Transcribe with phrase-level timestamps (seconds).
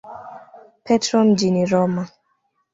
[0.85, 2.07] Petro mjini Roma.